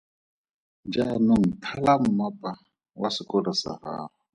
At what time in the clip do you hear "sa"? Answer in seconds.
3.61-3.71